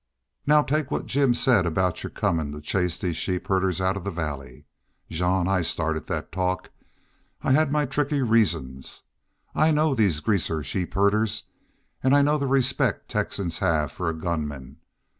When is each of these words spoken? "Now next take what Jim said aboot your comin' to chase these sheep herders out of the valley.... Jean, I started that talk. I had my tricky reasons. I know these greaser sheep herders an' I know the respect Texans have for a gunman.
"Now 0.47 0.61
next 0.61 0.69
take 0.71 0.89
what 0.89 1.05
Jim 1.05 1.35
said 1.35 1.67
aboot 1.67 2.01
your 2.01 2.09
comin' 2.09 2.51
to 2.53 2.59
chase 2.61 2.97
these 2.97 3.17
sheep 3.17 3.45
herders 3.49 3.79
out 3.79 3.95
of 3.95 4.03
the 4.03 4.09
valley.... 4.09 4.65
Jean, 5.11 5.47
I 5.47 5.61
started 5.61 6.07
that 6.07 6.31
talk. 6.31 6.71
I 7.43 7.51
had 7.51 7.71
my 7.71 7.85
tricky 7.85 8.23
reasons. 8.23 9.03
I 9.53 9.69
know 9.69 9.93
these 9.93 10.19
greaser 10.19 10.63
sheep 10.63 10.95
herders 10.95 11.43
an' 12.01 12.15
I 12.15 12.23
know 12.23 12.39
the 12.39 12.47
respect 12.47 13.09
Texans 13.09 13.59
have 13.59 13.91
for 13.91 14.09
a 14.09 14.13
gunman. 14.17 14.77